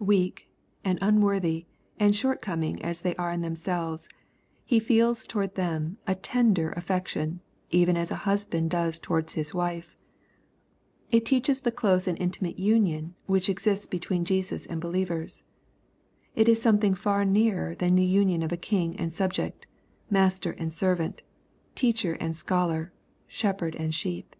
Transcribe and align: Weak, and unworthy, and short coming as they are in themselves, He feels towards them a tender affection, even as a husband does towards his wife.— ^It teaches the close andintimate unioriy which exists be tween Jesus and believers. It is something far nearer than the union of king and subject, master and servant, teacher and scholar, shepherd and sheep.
Weak, 0.00 0.46
and 0.84 0.98
unworthy, 1.00 1.64
and 1.98 2.14
short 2.14 2.42
coming 2.42 2.82
as 2.82 3.00
they 3.00 3.16
are 3.16 3.30
in 3.30 3.40
themselves, 3.40 4.06
He 4.66 4.78
feels 4.80 5.26
towards 5.26 5.54
them 5.54 5.96
a 6.06 6.14
tender 6.14 6.72
affection, 6.72 7.40
even 7.70 7.96
as 7.96 8.10
a 8.10 8.14
husband 8.28 8.68
does 8.68 8.98
towards 8.98 9.32
his 9.32 9.54
wife.— 9.54 9.96
^It 11.10 11.24
teaches 11.24 11.60
the 11.60 11.72
close 11.72 12.04
andintimate 12.04 12.58
unioriy 12.58 13.14
which 13.24 13.48
exists 13.48 13.86
be 13.86 13.98
tween 13.98 14.26
Jesus 14.26 14.66
and 14.66 14.78
believers. 14.78 15.42
It 16.34 16.50
is 16.50 16.60
something 16.60 16.92
far 16.94 17.24
nearer 17.24 17.74
than 17.74 17.94
the 17.94 18.04
union 18.04 18.42
of 18.42 18.52
king 18.60 18.94
and 18.96 19.10
subject, 19.10 19.66
master 20.10 20.50
and 20.58 20.70
servant, 20.70 21.22
teacher 21.74 22.12
and 22.20 22.36
scholar, 22.36 22.92
shepherd 23.26 23.74
and 23.74 23.94
sheep. 23.94 24.36